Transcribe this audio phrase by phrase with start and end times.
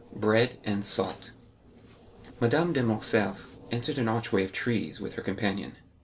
[0.15, 1.29] Bread and Salt
[2.39, 5.75] Madame de Morcerf entered an archway of trees with her companion.